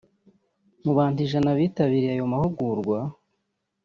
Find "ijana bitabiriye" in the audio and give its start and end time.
1.25-2.11